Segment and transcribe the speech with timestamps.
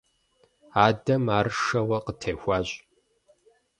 [0.85, 2.67] Адэм ар шэуэ къытехуащ.